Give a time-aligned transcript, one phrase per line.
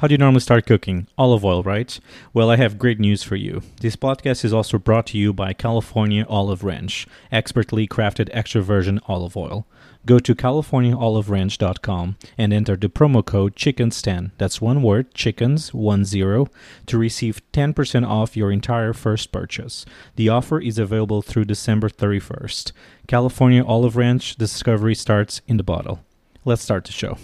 [0.00, 1.08] How do you normally start cooking?
[1.18, 2.00] Olive oil, right?
[2.32, 3.60] Well, I have great news for you.
[3.82, 9.00] This podcast is also brought to you by California Olive Ranch, expertly crafted extra virgin
[9.08, 9.66] olive oil.
[10.06, 16.46] Go to californiaoliveranch.com and enter the promo code chickens10, that's one word, chickens, one zero,
[16.86, 19.84] to receive 10% off your entire first purchase.
[20.16, 22.72] The offer is available through December 31st.
[23.06, 26.00] California Olive Ranch, discovery starts in the bottle.
[26.46, 27.18] Let's start the show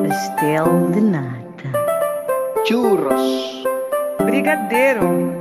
[0.00, 1.70] Pastel de nata.
[2.66, 3.64] churros,
[4.18, 5.32] Brigadeiro,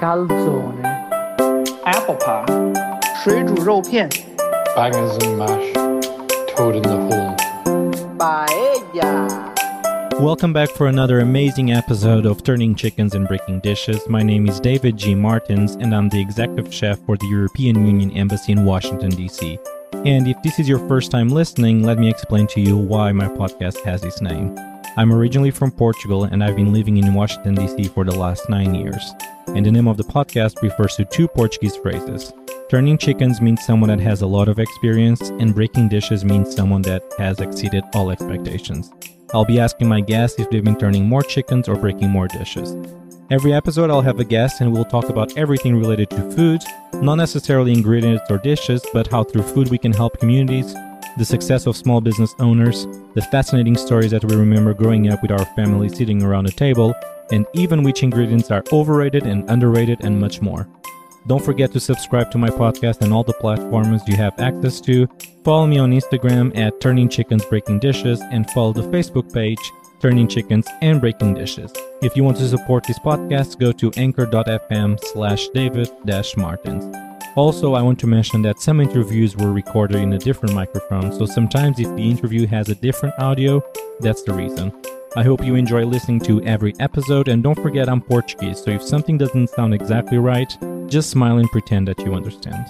[0.00, 0.82] Calzone.
[1.84, 2.46] apple pie,
[3.22, 4.08] 水煮肉片
[4.76, 5.72] bangers and mash,
[6.54, 7.34] toad in the hole.
[8.18, 9.48] paella.
[10.20, 14.00] Welcome back for another amazing episode of Turning Chickens and Breaking Dishes.
[14.08, 15.14] My name is David G.
[15.14, 19.58] Martins, and I'm the executive chef for the European Union Embassy in Washington, D.C.
[20.05, 23.27] And if this is your first time listening, let me explain to you why my
[23.27, 24.57] podcast has this name.
[24.97, 27.85] I'm originally from Portugal, and I've been living in Washington, D.C.
[27.85, 29.13] for the last nine years.
[29.47, 32.33] And the name of the podcast refers to two Portuguese phrases.
[32.69, 36.81] Turning chickens means someone that has a lot of experience, and breaking dishes means someone
[36.83, 38.91] that has exceeded all expectations.
[39.33, 42.75] I'll be asking my guests if they've been turning more chickens or breaking more dishes.
[43.33, 46.61] Every episode, I'll have a guest and we'll talk about everything related to food,
[46.93, 50.75] not necessarily ingredients or dishes, but how through food we can help communities,
[51.17, 55.31] the success of small business owners, the fascinating stories that we remember growing up with
[55.31, 56.93] our family sitting around a table,
[57.31, 60.67] and even which ingredients are overrated and underrated, and much more.
[61.25, 65.07] Don't forget to subscribe to my podcast and all the platforms you have access to.
[65.43, 69.57] Follow me on Instagram at Turning Chickens Breaking Dishes and follow the Facebook page
[70.03, 71.71] Turning Chickens and Breaking Dishes.
[72.01, 75.89] If you want to support this podcast, go to anchor.fm slash David
[76.35, 76.93] Martins.
[77.37, 81.25] Also, I want to mention that some interviews were recorded in a different microphone, so
[81.25, 83.63] sometimes if the interview has a different audio,
[84.01, 84.73] that's the reason.
[85.15, 88.83] I hope you enjoy listening to every episode, and don't forget I'm Portuguese, so if
[88.83, 90.53] something doesn't sound exactly right,
[90.89, 92.65] just smile and pretend that you understand.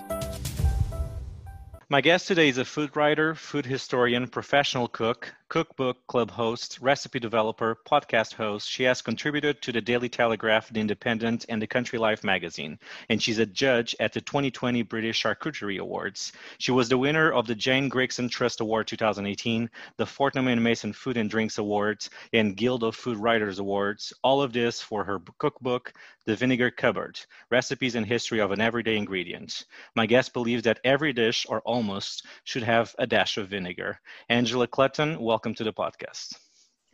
[1.90, 7.19] My guest today is a food writer, food historian, professional cook, cookbook club host, recipe
[7.19, 8.68] developer, podcast host.
[8.68, 13.22] She has contributed to the Daily Telegraph, The Independent, and the Country Life magazine, and
[13.22, 16.31] she's a judge at the 2020 British Charcuterie Awards.
[16.58, 20.92] She was the winner of the Jane Grigson Trust Award 2018, the Fortnum and Mason
[20.92, 24.12] Food and Drinks Awards, and Guild of Food Writers Awards.
[24.24, 25.94] All of this for her cookbook,
[26.25, 27.19] The Vinegar Cupboard:
[27.52, 29.66] Recipes and History of an Everyday Ingredient.
[29.94, 34.00] My guest believes that every dish, or almost, should have a dash of vinegar.
[34.30, 36.36] Angela Clutton, welcome to the podcast.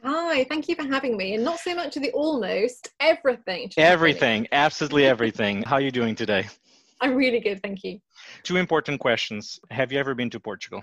[0.04, 1.36] Hi, thank you for having me.
[1.36, 3.70] And not so much of the almost, everything.
[3.78, 5.62] Everything, absolutely everything.
[5.62, 6.48] How are you doing today?
[7.02, 8.00] I'm really good, thank you.
[8.44, 9.60] Two important questions.
[9.70, 10.82] Have you ever been to Portugal?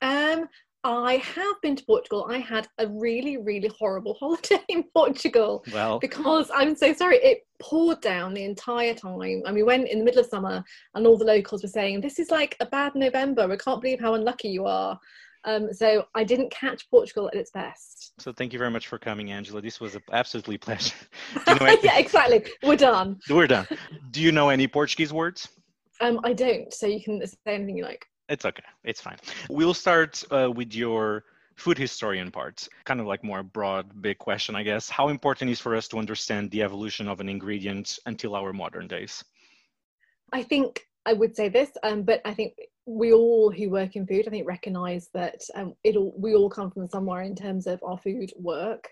[0.00, 0.48] Um,
[0.84, 2.28] I have been to Portugal.
[2.30, 7.16] I had a really, really horrible holiday in Portugal Well, because I'm so sorry.
[7.16, 9.42] It poured down the entire time.
[9.44, 12.18] And we went in the middle of summer, and all the locals were saying, This
[12.18, 13.48] is like a bad November.
[13.48, 14.98] We can't believe how unlucky you are.
[15.44, 18.12] Um, so I didn't catch Portugal at its best.
[18.18, 19.60] so thank you very much for coming, Angela.
[19.60, 20.94] This was a absolutely pleasure.
[21.46, 22.44] You know any- yeah, exactly.
[22.62, 23.18] We're done.
[23.30, 23.66] We're done.
[24.10, 25.48] Do you know any Portuguese words?
[26.00, 26.72] Um, I don't.
[26.72, 28.04] So you can say anything you like.
[28.28, 28.62] It's okay.
[28.84, 29.16] It's fine.
[29.48, 31.24] We'll start uh, with your
[31.56, 32.68] food historian part.
[32.84, 34.88] Kind of like more broad, big question, I guess.
[34.88, 38.86] How important is for us to understand the evolution of an ingredient until our modern
[38.86, 39.24] days?
[40.32, 42.52] I think I would say this, um, but I think
[42.84, 46.50] we all who work in food, I think, recognise that um, it all we all
[46.50, 48.84] come from somewhere in terms of our food work.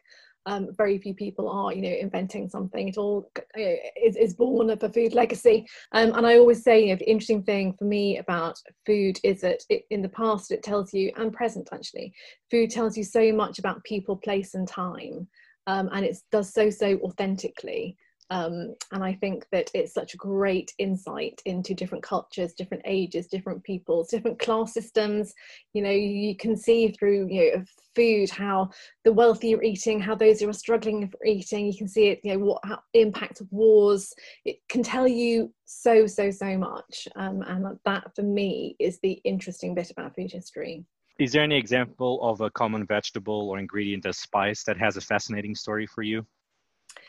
[0.47, 2.89] Um, very few people are, you know, inventing something.
[2.89, 5.67] It all is, is born of a food legacy.
[5.93, 8.57] Um, and I always say, you know, the interesting thing for me about
[8.87, 12.15] food is that it, in the past it tells you, and present actually,
[12.51, 15.29] food tells you so much about people, place, and time,
[15.67, 17.99] um, and it does so so authentically.
[18.31, 23.29] Um, and I think that it's such a great insight into different cultures, different ages,
[23.29, 25.33] different peoples, different class systems.
[25.75, 27.65] You know, you can see through you know
[27.95, 28.71] food how
[29.05, 31.67] the wealthy are eating, how those who are struggling for eating.
[31.67, 32.21] You can see it.
[32.25, 34.13] You know what how, impact of wars.
[34.45, 37.07] It can tell you so so so much.
[37.15, 40.85] Um, and that for me is the interesting bit about food history.
[41.19, 45.01] Is there any example of a common vegetable or ingredient, a spice that has a
[45.01, 46.27] fascinating story for you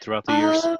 [0.01, 0.63] throughout the years?
[0.63, 0.77] Uh,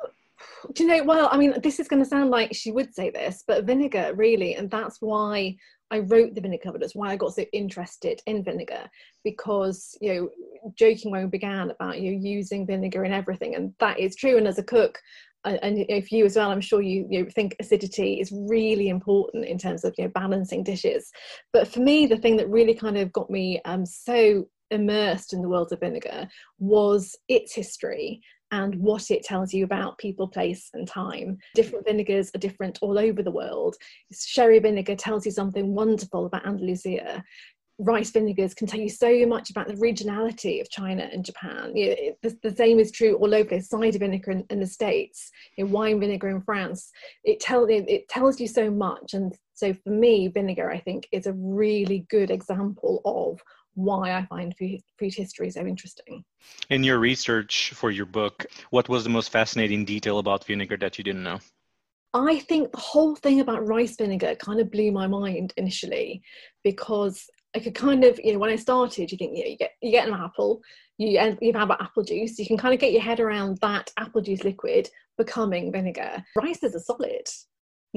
[0.74, 3.10] do you know well i mean this is going to sound like she would say
[3.10, 5.56] this but vinegar really and that's why
[5.92, 8.90] i wrote the vinegar cupboard that's why i got so interested in vinegar
[9.24, 10.30] because you know
[10.76, 14.48] joking when we began about you using vinegar in everything and that is true and
[14.48, 15.00] as a cook
[15.46, 19.58] and if you as well i'm sure you, you think acidity is really important in
[19.58, 21.10] terms of you know balancing dishes.
[21.54, 25.42] But for me the thing that really kind of got me um, so immersed in
[25.42, 26.28] the world of vinegar
[26.60, 31.38] was its history and what it tells you about people, place, and time.
[31.56, 33.76] Different vinegars are different all over the world.
[34.14, 37.24] Sherry vinegar tells you something wonderful about Andalusia.
[37.80, 41.76] Rice vinegars can tell you so much about the regionality of China and Japan.
[41.76, 43.50] You know, it, the, the, same is true all over.
[43.50, 46.90] The cider vinegar in, in the States, in wine vinegar in France.
[47.24, 49.14] It, tell, it, it tells you so much.
[49.14, 53.42] And so for me, vinegar, I think, is a really good example of
[53.78, 56.26] why I find food, history so interesting.
[56.70, 60.98] In your research for your book, what was the most fascinating detail about vinegar that
[60.98, 61.40] you didn't know?
[62.14, 66.24] I think the whole thing about rice vinegar kind of blew my mind initially
[66.64, 69.58] because I could kind of, you know, when I started, you think, you know, you
[69.58, 70.62] get you get an apple,
[70.98, 74.22] you you have apple juice, you can kind of get your head around that apple
[74.22, 74.90] juice liquid
[75.20, 76.24] becoming vinegar.
[76.36, 77.28] Rice is a solid,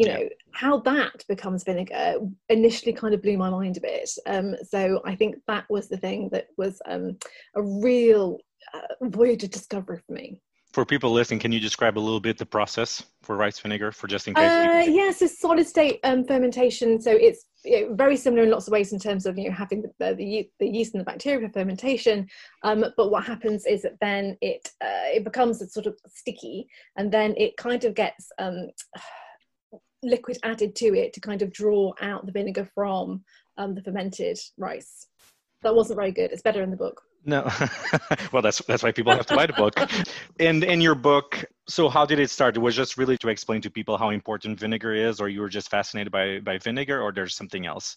[0.01, 2.15] you know how that becomes vinegar
[2.49, 4.11] initially kind of blew my mind a bit.
[4.27, 7.17] Um, so i think that was the thing that was um,
[7.55, 8.39] a real
[8.75, 10.41] uh, voyage of discovery for me.
[10.73, 14.07] For people listening can you describe a little bit the process for rice vinegar for
[14.07, 17.01] just in case uh, yes it's solid state um, fermentation.
[17.01, 19.55] So it's you know, very similar in lots of ways in terms of you know
[19.55, 22.27] having the, the, the yeast and the bacteria for fermentation.
[22.63, 27.13] Um, but what happens is that then it uh, it becomes sort of sticky and
[27.13, 28.69] then it kind of gets um,
[30.03, 33.23] liquid added to it to kind of draw out the vinegar from
[33.59, 35.07] um, the fermented rice.
[35.63, 36.33] That wasn't very good.
[36.33, 37.03] It's better in the book.
[37.25, 37.51] No,
[38.33, 39.79] well, that's that's why people have to buy the book.
[40.41, 42.57] And in your book, so how did it start?
[42.57, 45.51] It was just really to explain to people how important vinegar is, or you were
[45.51, 47.97] just fascinated by by vinegar, or there's something else.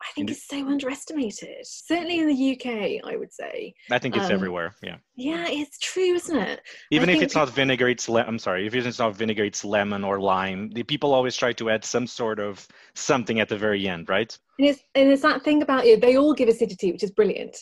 [0.00, 1.64] I think it's so underestimated.
[1.64, 3.74] Certainly in the UK, I would say.
[3.90, 4.74] I think it's um, everywhere.
[4.82, 4.96] Yeah.
[5.16, 6.60] Yeah, it's true, isn't it?
[6.90, 8.66] Even I if it's not vinegar, it's le- I'm sorry.
[8.66, 10.70] If it's not vinegar, it's lemon or lime.
[10.70, 14.36] The people always try to add some sort of something at the very end, right?
[14.58, 16.00] And it's and it's that thing about it.
[16.00, 17.56] They all give acidity, which is brilliant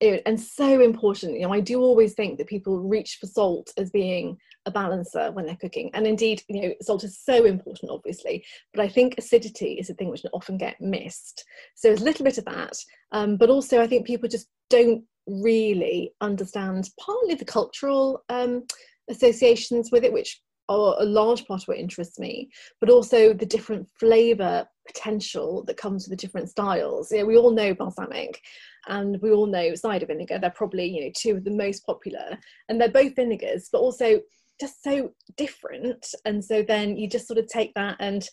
[0.00, 3.90] and so important you know i do always think that people reach for salt as
[3.90, 4.36] being
[4.66, 8.82] a balancer when they're cooking and indeed you know salt is so important obviously but
[8.82, 12.38] i think acidity is a thing which often get missed so there's a little bit
[12.38, 12.76] of that
[13.12, 18.64] um, but also i think people just don't really understand partly the cultural um,
[19.08, 23.46] associations with it which are a large part of what interests me, but also the
[23.46, 27.10] different flavour potential that comes with the different styles.
[27.10, 28.40] You know, we all know balsamic,
[28.88, 30.38] and we all know cider vinegar.
[30.38, 32.38] They're probably you know two of the most popular,
[32.68, 34.20] and they're both vinegars, but also
[34.60, 36.06] just so different.
[36.24, 38.26] And so then you just sort of take that and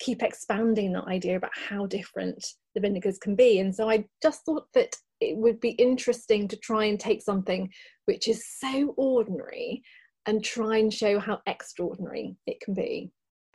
[0.00, 2.44] keep expanding that idea about how different
[2.74, 3.60] the vinegars can be.
[3.60, 7.70] And so I just thought that it would be interesting to try and take something
[8.06, 9.82] which is so ordinary
[10.26, 13.10] and try and show how extraordinary it can be.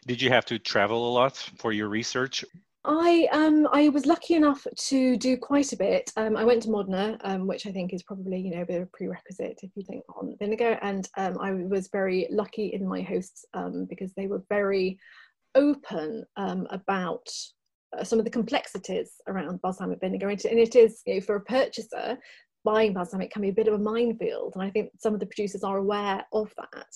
[0.05, 2.45] Did you have to travel a lot for your research?
[2.87, 6.11] I um I was lucky enough to do quite a bit.
[6.17, 8.81] Um, I went to Modena, um, which I think is probably you know a bit
[8.81, 12.87] of a prerequisite if you think on vinegar, and um, I was very lucky in
[12.87, 14.99] my hosts um, because they were very
[15.55, 17.27] open um, about
[17.97, 21.41] uh, some of the complexities around balsamic vinegar, and it is you know, for a
[21.41, 22.17] purchaser
[22.63, 24.53] buying balsamic can be a bit of a minefield.
[24.55, 26.93] And I think some of the producers are aware of that.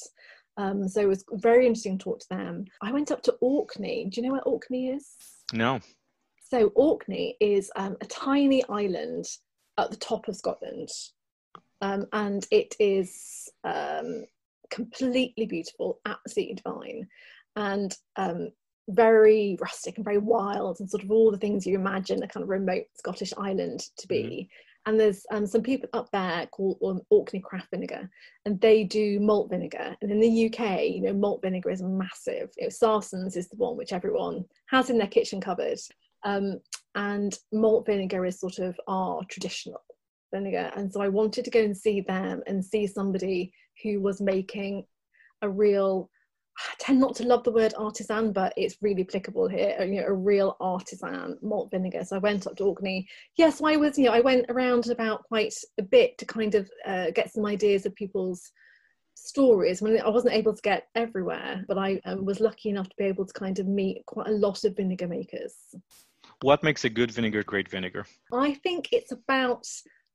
[0.58, 2.66] Um, so it was very interesting to talk to them.
[2.82, 4.10] I went up to Orkney.
[4.10, 5.16] Do you know where Orkney is?
[5.54, 5.80] No.
[6.50, 9.26] So Orkney is um, a tiny island
[9.78, 10.90] at the top of Scotland.
[11.82, 14.26] Um, and it is um,
[14.70, 17.08] completely beautiful, absolutely divine,
[17.56, 18.50] and um,
[18.90, 22.44] very rustic and very wild, and sort of all the things you imagine a kind
[22.44, 24.50] of remote Scottish island to be.
[24.86, 28.10] And there's um, some people up there called um, Orkney Craft Vinegar,
[28.46, 29.96] and they do malt vinegar.
[30.02, 32.50] And in the UK, you know, malt vinegar is massive.
[32.58, 35.80] You know, Sarson's is the one which everyone has in their kitchen cupboard,
[36.24, 36.60] um,
[36.96, 39.84] and malt vinegar is sort of our traditional
[40.34, 40.72] vinegar.
[40.76, 44.86] And so I wanted to go and see them and see somebody who was making
[45.42, 46.10] a real
[46.60, 49.76] I tend not to love the word artisan, but it's really applicable here.
[49.80, 52.04] You know, a real artisan malt vinegar.
[52.04, 53.08] So I went up to Orkney.
[53.38, 53.98] Yes, I was.
[53.98, 57.46] You know, I went around about quite a bit to kind of uh, get some
[57.46, 58.52] ideas of people's
[59.16, 59.82] stories.
[59.82, 62.96] I, mean, I wasn't able to get everywhere, but I um, was lucky enough to
[62.98, 65.56] be able to kind of meet quite a lot of vinegar makers.
[66.42, 68.06] What makes a good vinegar great vinegar?
[68.34, 69.68] I think it's about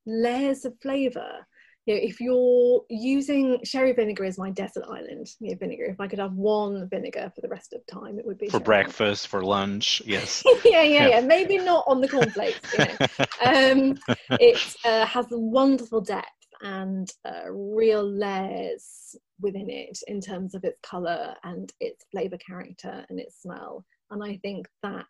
[0.07, 1.47] layers of flavour
[1.87, 6.01] you know, if you're using sherry vinegar as my desert island you know, vinegar, if
[6.01, 9.29] I could have one vinegar for the rest of time, it would be for breakfast,
[9.29, 10.01] for lunch.
[10.07, 10.43] Yes.
[10.65, 12.73] yeah, yeah, yeah, Maybe not on the cornflakes.
[12.73, 12.97] you know.
[13.45, 13.99] um,
[14.41, 16.29] it uh, has a wonderful depth
[16.63, 23.05] and uh, real layers within it in terms of its color and its flavor character
[23.11, 23.85] and its smell.
[24.11, 25.05] And I think that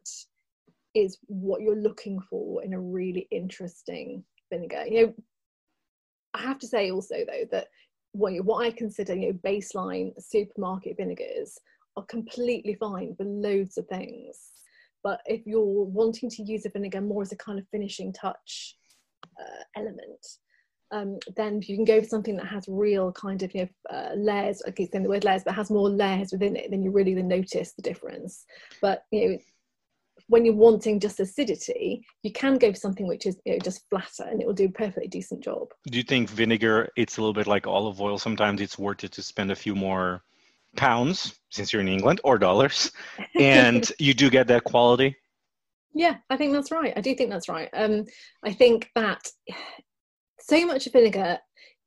[0.94, 4.84] is what you're looking for in a really interesting vinegar.
[4.86, 5.14] You know,
[6.34, 7.68] I have to say also though that
[8.12, 11.58] what, what I consider you know baseline supermarket vinegars
[11.96, 14.50] are completely fine for loads of things.
[15.02, 18.76] But if you're wanting to use a vinegar more as a kind of finishing touch
[19.38, 20.26] uh, element,
[20.90, 24.14] um, then you can go for something that has real kind of you know uh,
[24.14, 24.62] layers.
[24.66, 26.70] I keep saying the word layers, but has more layers within it.
[26.70, 28.44] Then you really then notice the difference.
[28.80, 29.38] But you know,
[30.28, 33.88] when you're wanting just acidity, you can go for something which is you know, just
[33.90, 35.68] flatter, and it will do a perfectly decent job.
[35.86, 36.88] Do you think vinegar?
[36.96, 38.18] It's a little bit like olive oil.
[38.18, 40.22] Sometimes it's worth it to spend a few more
[40.76, 42.90] pounds since you're in England or dollars,
[43.38, 45.16] and you do get that quality.
[45.92, 46.92] Yeah, I think that's right.
[46.96, 47.68] I do think that's right.
[47.72, 48.04] Um,
[48.42, 49.28] I think that
[50.40, 51.38] so much of vinegar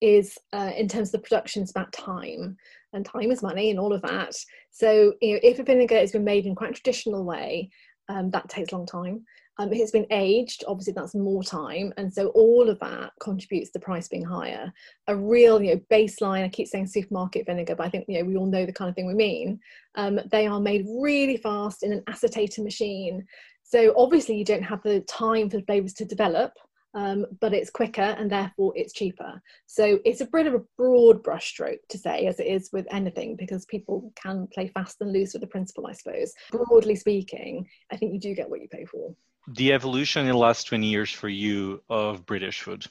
[0.02, 2.56] is uh, in terms of the production it's about time
[2.94, 4.36] and time is money and all of that
[4.70, 7.70] so you know, if a vinegar has been made in quite a traditional way
[8.10, 9.26] um, that takes a long time.
[9.60, 13.80] Um, it's been aged obviously that's more time and so all of that contributes to
[13.80, 14.72] the price being higher.
[15.08, 18.26] A real you know baseline i keep saying supermarket vinegar but i think you know
[18.26, 19.60] we all know the kind of thing we mean.
[19.96, 23.26] Um, they are made really fast in an acetator machine.
[23.64, 26.54] So obviously you don't have the time for the flavors to develop
[26.98, 29.40] um, but it's quicker and therefore it's cheaper.
[29.68, 33.36] So it's a bit of a broad brushstroke to say, as it is with anything,
[33.36, 36.34] because people can play fast and loose with the principle, I suppose.
[36.52, 39.14] Broadly speaking, I think you do get what you pay for.
[39.48, 42.88] The evolution in the last 20 years for you of British food?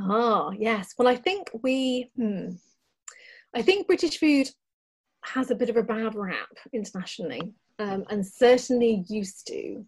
[0.00, 0.94] Ah, yes.
[0.98, 2.48] Well, I think we, hmm,
[3.54, 4.50] I think British food
[5.22, 9.86] has a bit of a bad rap internationally, um, and certainly used to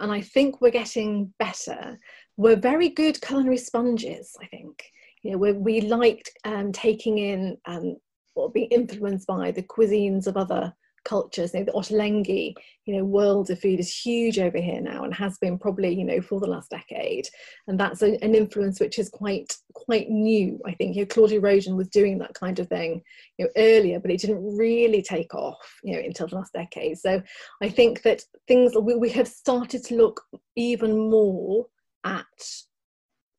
[0.00, 1.98] and I think we're getting better.
[2.36, 4.82] We're very good culinary sponges, I think.
[5.22, 7.96] You know, we liked um, taking in um,
[8.34, 10.74] or being influenced by the cuisines of other
[11.04, 11.52] cultures.
[11.54, 12.54] You know, the Ottolenghi,
[12.86, 16.04] you know, world of food is huge over here now and has been probably, you
[16.04, 17.28] know, for the last decade.
[17.68, 20.60] And that's a, an influence which is quite quite new.
[20.66, 23.02] I think you know, Claudia Roden was doing that kind of thing,
[23.38, 26.98] you know, earlier, but it didn't really take off, you know, until the last decade.
[26.98, 27.22] So
[27.62, 30.22] I think that things we, we have started to look
[30.56, 31.66] even more
[32.04, 32.24] at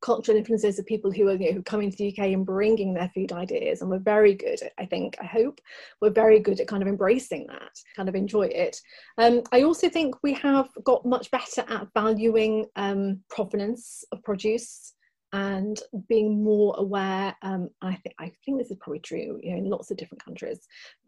[0.05, 2.93] cultural influences of people who are you know, who come into the UK and bringing
[2.93, 4.59] their food ideas, and we're very good.
[4.77, 5.59] I think I hope
[5.99, 8.79] we're very good at kind of embracing that, kind of enjoy it.
[9.17, 14.93] Um, I also think we have got much better at valuing um, provenance of produce
[15.33, 17.35] and being more aware.
[17.41, 20.23] Um, I think I think this is probably true, you know, in lots of different
[20.23, 20.59] countries.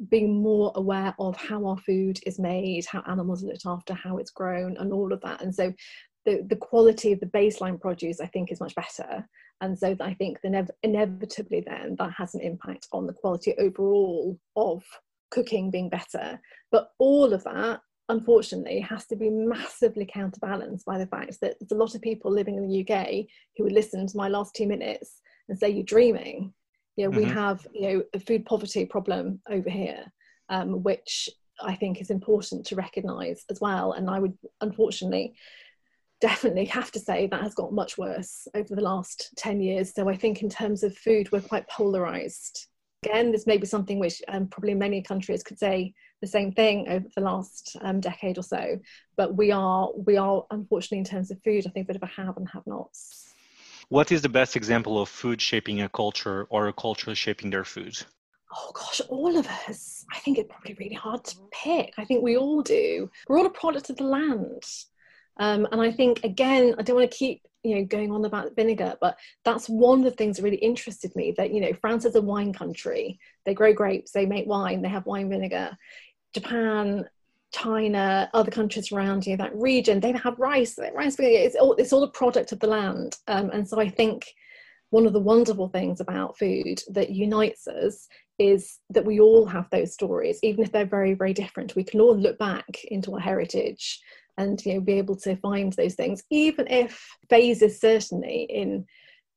[0.10, 4.18] Being more aware of how our food is made, how animals are looked after, how
[4.18, 5.44] it's grown, and all of that.
[5.44, 5.72] And so
[6.28, 9.26] the, the quality of the baseline produce I think is much better.
[9.62, 14.38] And so I think that inevitably then that has an impact on the quality overall
[14.58, 14.84] of
[15.32, 16.40] cooking being better.
[16.70, 17.80] But all of that,
[18.10, 22.30] unfortunately, has to be massively counterbalanced by the fact that there's a lot of people
[22.30, 25.84] living in the UK who would listen to my last two minutes and say, You're
[25.84, 26.54] dreaming.
[26.98, 27.20] You know, mm-hmm.
[27.20, 30.04] we have, you know, a food poverty problem over here,
[30.50, 31.30] um, which
[31.62, 33.94] I think is important to recognise as well.
[33.94, 35.36] And I would unfortunately
[36.20, 39.94] definitely have to say that has got much worse over the last 10 years.
[39.94, 42.68] So I think in terms of food, we're quite polarized.
[43.04, 46.88] Again, this may be something which um, probably many countries could say the same thing
[46.90, 48.80] over the last um, decade or so.
[49.16, 52.04] But we are, we are unfortunately in terms of food, I think a bit of
[52.04, 53.34] a have and have nots.
[53.90, 57.64] What is the best example of food shaping a culture or a culture shaping their
[57.64, 57.98] food?
[58.54, 60.06] Oh gosh, all of us.
[60.12, 61.94] I think it's probably really hard to pick.
[61.98, 63.10] I think we all do.
[63.28, 64.64] We're all a product of the land.
[65.40, 68.56] Um, and I think again, I don't want to keep you know going on about
[68.56, 71.34] vinegar, but that's one of the things that really interested me.
[71.38, 73.20] That you know, France is a wine country.
[73.46, 75.78] They grow grapes, they make wine, they have wine vinegar.
[76.34, 77.08] Japan,
[77.54, 80.78] China, other countries around you, know, that region, they have rice.
[80.94, 81.40] Rice vinegar.
[81.40, 83.18] It's all it's all a product of the land.
[83.28, 84.26] Um, and so I think
[84.90, 88.08] one of the wonderful things about food that unites us
[88.40, 91.76] is that we all have those stories, even if they're very, very different.
[91.76, 94.00] We can all look back into our heritage
[94.38, 98.86] and you know be able to find those things even if phases certainly in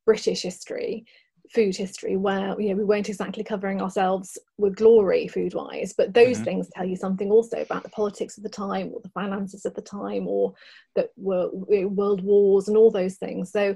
[0.05, 1.05] british history
[1.53, 6.15] food history where you know we weren't exactly covering ourselves with glory food wise but
[6.15, 6.45] those mm-hmm.
[6.45, 9.75] things tell you something also about the politics of the time or the finances of
[9.75, 10.55] the time or
[10.95, 11.51] that were
[11.89, 13.51] world wars and all those things.
[13.51, 13.75] So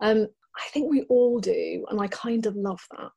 [0.00, 3.12] um, i think we all do and i kind of love that.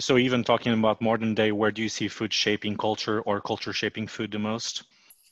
[0.00, 3.72] So even talking about modern day where do you see food shaping culture or culture
[3.72, 4.84] shaping food the most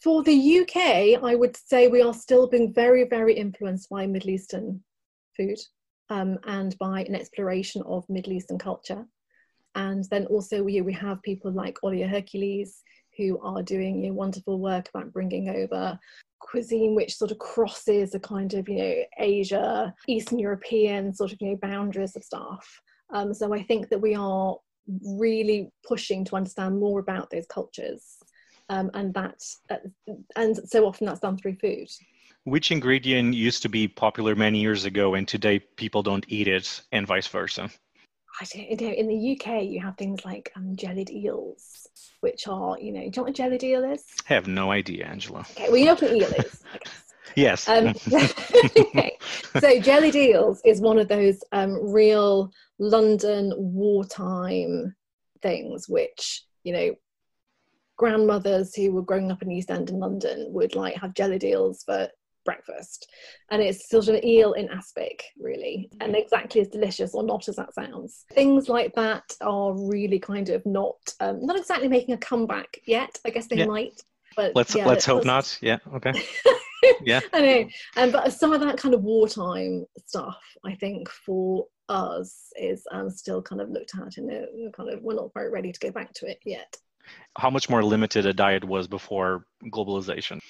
[0.07, 4.31] for the UK, I would say we are still being very, very influenced by Middle
[4.31, 4.81] Eastern
[5.37, 5.59] food
[6.11, 9.05] um, and by an exploration of Middle Eastern culture.
[9.75, 12.85] And then also we, we have people like Olia Hercules,
[13.17, 15.99] who are doing you know, wonderful work about bringing over
[16.39, 21.39] cuisine which sort of crosses a kind of you know Asia, Eastern European sort of
[21.41, 22.65] you know boundaries of stuff.
[23.13, 24.57] Um, so I think that we are
[25.05, 28.19] really pushing to understand more about those cultures,
[28.68, 29.76] um, and that uh,
[30.37, 31.88] and so often that's done through food.
[32.44, 36.80] Which ingredient used to be popular many years ago and today people don't eat it,
[36.92, 37.70] and vice versa?
[38.40, 38.92] I don't know.
[38.92, 41.88] In the UK, you have things like um, jellied eels,
[42.20, 44.04] which are, you know, do you know what a jellied eel is?
[44.28, 45.46] I have no idea, Angela.
[45.52, 46.62] Okay, well, you know what an eel is.
[47.35, 47.68] yes.
[47.68, 47.94] Um,
[48.78, 49.16] okay.
[49.58, 54.94] So, jellied eels is one of those um, real London wartime
[55.40, 56.94] things, which, you know,
[57.97, 61.83] grandmothers who were growing up in East End in London would like have jelly eels
[61.85, 62.09] for
[62.47, 63.11] breakfast.
[63.50, 67.49] And it's sort of an eel in aspic, really, and exactly as delicious or not
[67.49, 68.25] as that sounds.
[68.33, 73.19] Things like that are really kind of not um, not exactly making a comeback yet.
[73.26, 73.67] I guess they yeah.
[73.67, 74.00] might.
[74.37, 75.59] But let's yeah, let's hope not.
[75.61, 75.79] Yeah.
[75.95, 76.12] Okay.
[77.03, 77.21] yeah.
[77.33, 77.69] I know.
[77.97, 83.11] Um, but some of that kind of wartime stuff, I think, for us is um,
[83.11, 85.91] still kind of looked at in a kind of we're not quite ready to go
[85.91, 86.76] back to it yet.
[87.37, 90.41] How much more limited a diet was before globalization?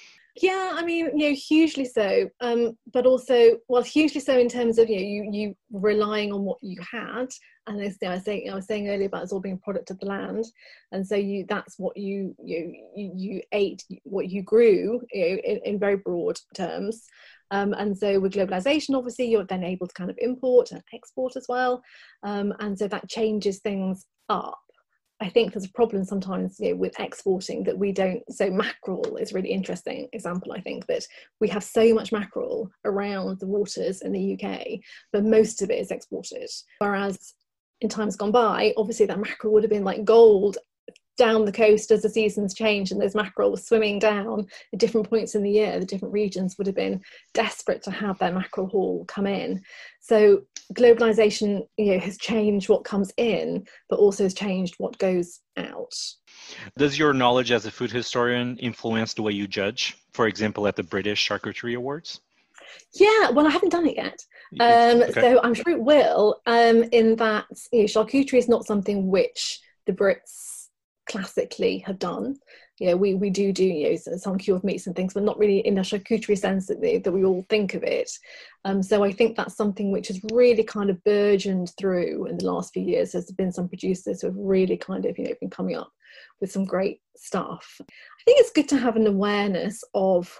[0.41, 2.29] Yeah, I mean, you know, hugely so.
[2.41, 6.43] Um, but also, well, hugely so in terms of you know, you you relying on
[6.43, 7.27] what you had,
[7.65, 9.99] and I was saying, I was saying earlier about it's all being a product of
[9.99, 10.45] the land,
[10.91, 15.41] and so you that's what you you you, you ate, what you grew, you know,
[15.43, 17.03] in, in very broad terms.
[17.49, 21.35] Um, and so with globalization, obviously, you're then able to kind of import and export
[21.35, 21.81] as well,
[22.21, 24.59] um, and so that changes things up.
[25.19, 28.21] I think there's a problem sometimes you know, with exporting that we don't.
[28.31, 30.51] So mackerel is really interesting example.
[30.51, 31.03] I think that
[31.39, 34.79] we have so much mackerel around the waters in the UK,
[35.11, 36.49] but most of it is exported.
[36.79, 37.33] Whereas
[37.81, 40.57] in times gone by, obviously that mackerel would have been like gold
[41.17, 45.09] down the coast as the seasons change and those mackerel were swimming down at different
[45.09, 47.01] points in the year the different regions would have been
[47.33, 49.61] desperate to have their mackerel haul come in
[49.99, 50.41] so
[50.73, 55.93] globalization you know has changed what comes in but also has changed what goes out
[56.77, 60.75] does your knowledge as a food historian influence the way you judge for example at
[60.75, 62.21] the british charcuterie awards
[62.93, 64.23] yeah, well, I haven't done it yet,
[64.59, 65.21] um, okay.
[65.21, 66.41] so I'm sure it will.
[66.45, 70.56] Um, in that, you know, charcuterie is not something which the Brits
[71.07, 72.37] classically have done.
[72.79, 75.39] You know, we, we do do you know, some cured meats and things, but not
[75.39, 78.11] really in a charcuterie sense that, that we all think of it.
[78.65, 82.45] Um, so I think that's something which has really kind of burgeoned through in the
[82.45, 83.11] last few years.
[83.11, 85.91] There's been some producers who have really kind of you know been coming up
[86.39, 87.77] with some great stuff.
[87.81, 90.39] I think it's good to have an awareness of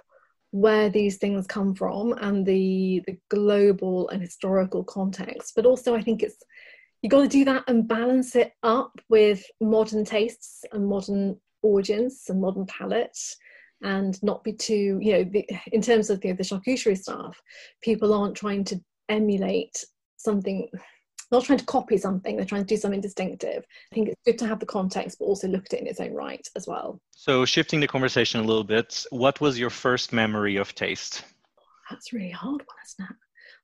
[0.51, 6.01] where these things come from and the the global and historical context but also i
[6.01, 6.38] think it's
[7.01, 12.29] you got to do that and balance it up with modern tastes and modern audience
[12.29, 13.17] and modern palate
[13.83, 17.41] and not be too you know the, in terms of the, the charcuterie stuff
[17.81, 18.79] people aren't trying to
[19.10, 19.83] emulate
[20.17, 20.67] something
[21.31, 23.65] not trying to copy something they're trying to do something distinctive.
[23.91, 25.99] I think it's good to have the context but also look at it in its
[25.99, 27.01] own right as well.
[27.12, 31.23] So shifting the conversation a little bit what was your first memory of taste?
[31.89, 33.17] That's really hard one isn't it?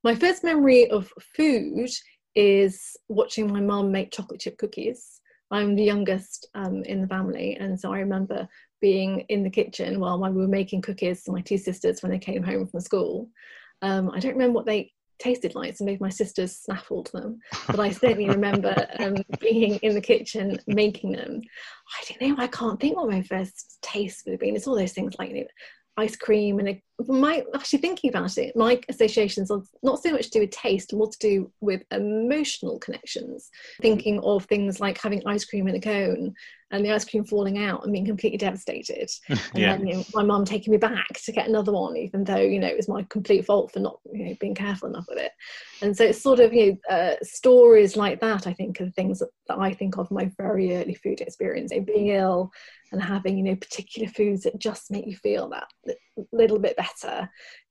[0.04, 1.90] My first memory of food
[2.36, 5.22] is watching my mum make chocolate chip cookies.
[5.52, 8.48] I'm the youngest um, in the family, and so I remember
[8.82, 12.20] being in the kitchen while we were making cookies for my two sisters when they
[12.20, 13.30] came home from school.
[13.82, 17.80] Um, I don't remember what they tasted like, so maybe my sisters snaffled them, but
[17.80, 21.40] I certainly remember um, being in the kitchen making them.
[21.40, 24.56] I don't know, I can't think what my first taste would have been.
[24.56, 25.48] It's all those things like you know,
[25.98, 30.26] ice cream and a, my actually thinking about it my associations are not so much
[30.26, 33.50] to do with taste more to do with emotional connections.
[33.82, 36.34] Thinking of things like having ice cream in a cone
[36.74, 39.10] and the ice cream falling out and being completely devastated.
[39.54, 39.78] And yeah.
[39.78, 42.60] then you know, my mum taking me back to get another one, even though you
[42.60, 45.32] know it was my complete fault for not you know being careful enough with it.
[45.82, 48.48] And so it's sort of you know uh, stories like that.
[48.48, 51.72] I think are the things that, that, I think of my very early food experience,
[51.72, 52.52] you know, being ill
[52.92, 55.98] and having you know particular foods that just make you feel that
[56.32, 57.30] little bit better.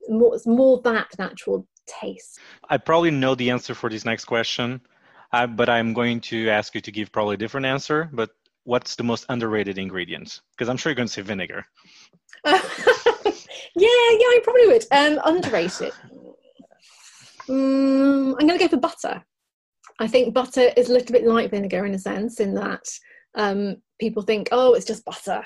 [0.09, 2.38] More, more that natural taste.
[2.69, 4.81] I probably know the answer for this next question.
[5.33, 8.11] Uh, but I'm going to ask you to give probably a different answer.
[8.12, 8.31] But
[8.64, 10.40] what's the most underrated ingredient?
[10.53, 11.64] Because I'm sure you're going to say vinegar.
[12.44, 12.59] yeah, yeah,
[13.77, 14.85] I probably would.
[14.90, 15.92] Um, underrated.
[17.48, 19.22] Mm, I'm going to go for butter.
[19.98, 22.85] I think butter is a little bit like vinegar in a sense, in that
[23.35, 25.44] um, people think, oh, it's just butter.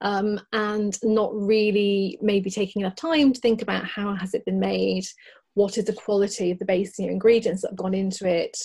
[0.00, 4.60] Um, and not really maybe taking enough time to think about how has it been
[4.60, 5.04] made,
[5.54, 8.56] what is the quality of the base ingredients that have gone into it,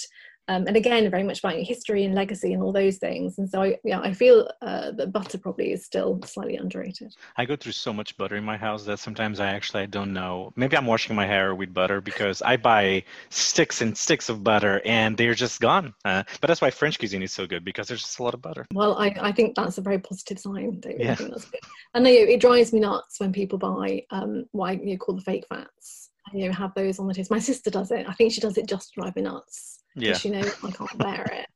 [0.49, 3.37] Um, and again, very much about history and legacy and all those things.
[3.37, 7.13] And so, I, yeah, I feel uh, that butter probably is still slightly underrated.
[7.37, 10.11] I go through so much butter in my house that sometimes I actually I don't
[10.11, 10.51] know.
[10.55, 14.81] Maybe I'm washing my hair with butter because I buy sticks and sticks of butter
[14.85, 15.93] and they're just gone.
[16.03, 18.41] Uh, but that's why French cuisine is so good because there's just a lot of
[18.41, 18.65] butter.
[18.73, 20.79] Well, I, I think that's a very positive sign.
[20.79, 21.01] David.
[21.01, 21.11] Yeah.
[21.11, 21.61] I think that's good.
[21.93, 24.97] And you know, it drives me nuts when people buy um, what I you know,
[24.97, 26.08] call the fake fats.
[26.33, 27.31] You know, have those on the taste.
[27.31, 28.07] My sister does it.
[28.07, 29.79] I think she does it just to drive me nuts.
[29.95, 30.17] Yeah.
[30.23, 31.47] You know I can't bear it.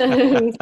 [0.00, 0.52] um,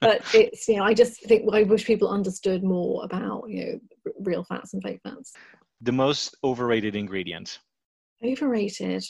[0.00, 3.80] but it's you know I just think I wish people understood more about you know
[4.06, 5.32] r- real fats and fake fats.
[5.80, 7.58] The most overrated ingredient.
[8.24, 9.04] Overrated.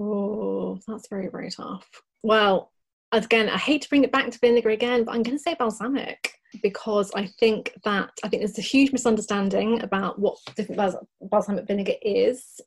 [0.00, 1.88] Oh, that's very, very tough.
[2.22, 2.72] Well,
[3.12, 5.54] again, I hate to bring it back to vinegar again, but I'm going to say
[5.56, 10.96] balsamic because I think that I think there's a huge misunderstanding about what different bals-
[11.20, 12.60] balsamic vinegar is.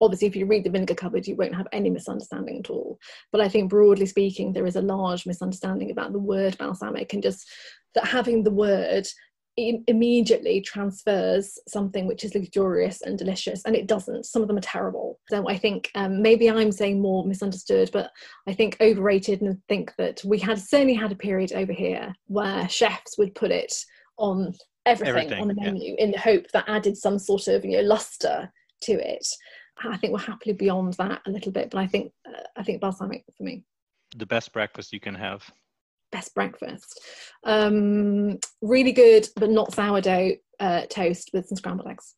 [0.00, 2.98] Obviously, if you read the vinegar cupboard, you won't have any misunderstanding at all.
[3.32, 7.22] But I think broadly speaking, there is a large misunderstanding about the word balsamic and
[7.22, 7.48] just
[7.94, 9.06] that having the word
[9.56, 14.62] immediately transfers something which is luxurious and delicious and it doesn't some of them are
[14.62, 18.10] terrible so i think um, maybe i'm saying more misunderstood but
[18.46, 22.68] i think overrated and think that we had certainly had a period over here where
[22.68, 23.72] chefs would put it
[24.18, 24.52] on
[24.84, 25.64] everything, Everything, on the yeah.
[25.64, 29.26] menu in the hope that added some sort of you know luster to it
[29.84, 32.80] i think we're happily beyond that a little bit but i think uh, i think
[32.80, 33.64] balsamic for me
[34.16, 35.50] The best breakfast you can have.
[36.12, 37.00] Best breakfast.
[37.44, 42.14] Um, really good, but not sourdough uh, toast with some scrambled eggs.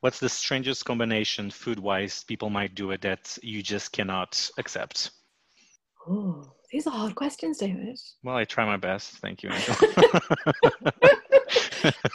[0.00, 5.10] What's the strangest combination food-wise people might do it that you just cannot accept?
[6.08, 7.98] Oh, these are hard questions, David.
[8.22, 9.18] Well, I try my best.
[9.18, 9.50] Thank you,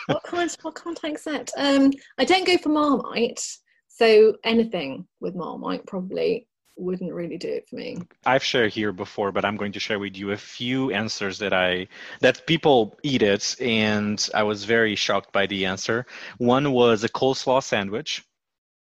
[0.08, 1.52] What can't what can't I accept?
[1.58, 3.44] Um, I don't go for Marmite,
[3.88, 7.98] so anything with Marmite probably wouldn't really do it for me.
[8.26, 11.54] I've shared here before, but I'm going to share with you a few answers that
[11.54, 11.88] I
[12.20, 16.06] that people eat it, and I was very shocked by the answer.
[16.38, 18.24] One was a coleslaw sandwich,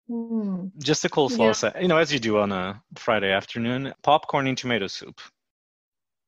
[0.09, 0.67] Hmm.
[0.79, 1.53] just a coleslaw, Yeah.
[1.53, 3.95] sa- you know, as you do on a Friday afternoon.
[4.03, 5.21] Popcorn and tomato soup.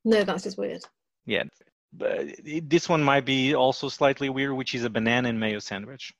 [0.04, 0.82] No, that's just weird.
[1.26, 1.44] Yeah,
[1.92, 6.12] but this one might be also slightly weird, which is a banana and mayo sandwich.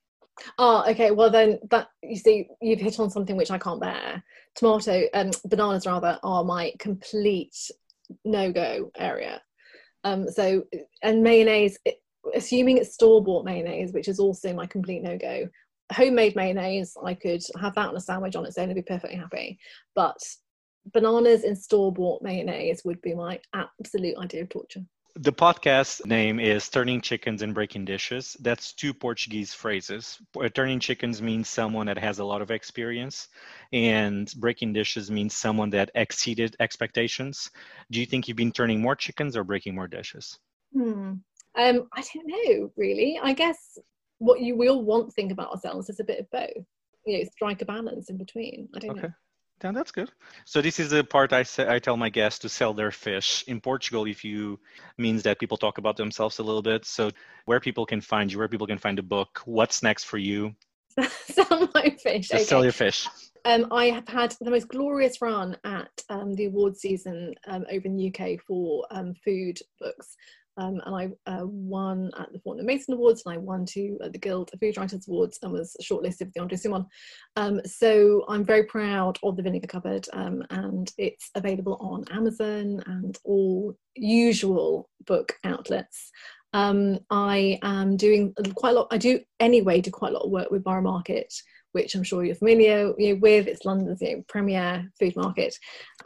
[0.59, 1.11] Oh, okay.
[1.11, 4.23] Well, then that you see, you've hit on something which I can't bear.
[4.55, 7.55] Tomato, um, bananas rather, are my complete
[8.25, 9.41] no-go area.
[10.05, 10.65] Um, so,
[11.03, 12.01] and mayonnaise, it-
[12.35, 15.49] assuming it's store-bought mayonnaise, which is also my complete no-go.
[15.93, 19.17] Homemade mayonnaise, I could have that on a sandwich on its own and be perfectly
[19.17, 19.59] happy.
[19.95, 20.19] But
[20.93, 24.85] bananas in store-bought mayonnaise would be my absolute idea of torture.
[25.19, 28.37] The podcast name is Turning Chickens and Breaking Dishes.
[28.41, 30.19] That's two Portuguese phrases.
[30.39, 33.29] Uh, Turning chickens means someone that has a lot of experience,
[33.73, 37.51] and breaking dishes means someone that exceeded expectations.
[37.91, 40.39] Do you think you've been turning more chickens or breaking more dishes?
[40.75, 41.15] Hmm.
[41.55, 43.19] Um, I don't know, really.
[43.23, 43.79] I guess
[44.19, 46.67] what you we all want to think about ourselves is a bit of both.
[47.07, 48.69] You know, strike a balance in between.
[48.75, 49.09] I don't Okay.
[49.09, 49.13] know.
[49.65, 50.11] Yeah, that's good.
[50.45, 53.45] So this is the part I say, I tell my guests to sell their fish.
[53.47, 54.61] In Portugal, if you
[54.99, 56.85] means that people talk about themselves a little bit.
[56.85, 57.11] So
[57.47, 60.55] where people can find you, where people can find a book, what's next for you?
[61.27, 62.29] Sell my fish.
[62.29, 62.45] Just okay.
[62.45, 63.07] sell your fish.
[63.45, 67.87] Um, I have had the most glorious run at um, the award season um, over
[67.87, 70.17] in the UK for um, food books.
[70.59, 74.13] Um, and I uh, won at the Fortnum Mason Awards and I won two at
[74.13, 76.87] the Guild of Food Writers Awards and was shortlisted for the Andre Simon.
[77.37, 82.83] Um, so I'm very proud of the Vinegar Cupboard um, and it's available on Amazon
[82.87, 86.11] and all usual book outlets.
[86.53, 90.31] Um, I am doing quite a lot, I do anyway do quite a lot of
[90.31, 91.33] work with Borough Market
[91.77, 93.47] which I'm sure you're familiar with.
[93.47, 95.55] It's London's you know, premier food market,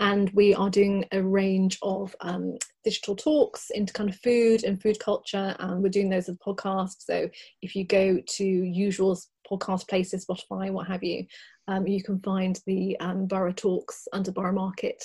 [0.01, 4.83] and we are doing a range of um, digital talks into kind of food and
[4.83, 6.97] food culture, and we're doing those as a podcast.
[6.99, 7.31] So
[7.63, 9.17] if you go to usual
[9.49, 11.25] podcast places, Spotify, what have you,
[11.69, 15.05] um, you can find the um, Borough Talks under Borough Market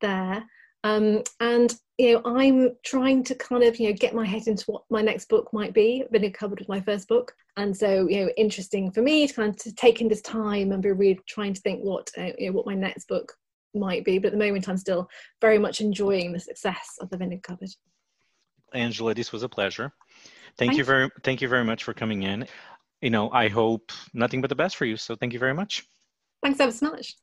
[0.00, 0.44] there.
[0.84, 4.64] Um, and you know, I'm trying to kind of you know get my head into
[4.66, 6.04] what my next book might be.
[6.04, 9.34] I've been covered with my first book, and so you know, interesting for me to
[9.34, 12.30] kind of to take in this time and be really trying to think what uh,
[12.38, 13.32] you know what my next book
[13.74, 14.18] might be.
[14.18, 15.08] But at the moment, I'm still
[15.40, 17.70] very much enjoying the success of the Vinegar Cupboard.
[18.74, 19.90] Angela, this was a pleasure.
[20.58, 22.46] Thank Thank you very thank you very much for coming in.
[23.00, 24.96] You know, I hope nothing but the best for you.
[24.96, 25.84] So thank you very much.
[26.42, 27.14] Thanks ever so much.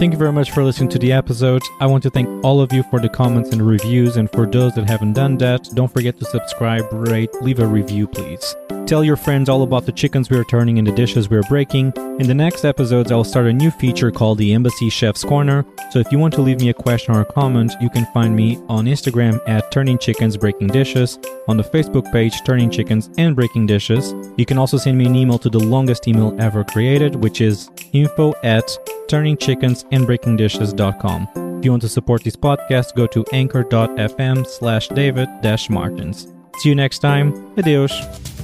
[0.00, 1.60] Thank you very much for listening to the episode.
[1.78, 4.74] I want to thank all of you for the comments and reviews, and for those
[4.76, 8.56] that haven't done that, don't forget to subscribe, rate, leave a review, please.
[8.90, 11.44] Tell your friends all about the chickens we are turning and the dishes we are
[11.44, 11.92] breaking.
[12.18, 15.64] In the next episodes, I will start a new feature called the Embassy Chef's Corner.
[15.92, 18.34] So if you want to leave me a question or a comment, you can find
[18.34, 23.36] me on Instagram at Turning Chickens Breaking Dishes, on the Facebook page Turning Chickens and
[23.36, 24.12] Breaking Dishes.
[24.36, 27.70] You can also send me an email to the longest email ever created, which is
[27.92, 28.64] info at
[29.06, 31.58] turningchickensandbreakingdishes.com.
[31.60, 36.26] If you want to support this podcast, go to anchor.fm slash david-martins.
[36.58, 37.56] See you next time.
[37.56, 38.39] Adeus.